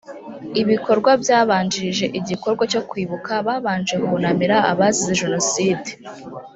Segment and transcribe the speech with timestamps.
[0.61, 5.89] ibikorwa byabanjirije igikorwa cyo kwibuka babanje kunamira abazize jenoside